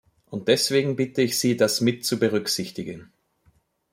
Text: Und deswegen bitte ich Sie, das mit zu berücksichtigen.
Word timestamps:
Und 0.31 0.47
deswegen 0.47 0.95
bitte 0.95 1.21
ich 1.21 1.37
Sie, 1.37 1.55
das 1.55 1.79
mit 1.79 2.05
zu 2.07 2.17
berücksichtigen. 2.17 3.11